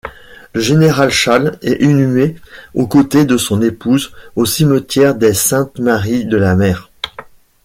Le 0.53 0.61
général 0.61 1.11
Challe 1.11 1.59
est 1.61 1.83
inhumé 1.83 2.35
aux 2.73 2.87
côtés 2.87 3.23
de 3.23 3.37
son 3.37 3.61
épouse 3.61 4.11
au 4.35 4.45
cimetière 4.47 5.13
des 5.13 5.35
Saintes-Maries-de-la-Mer. 5.35 6.89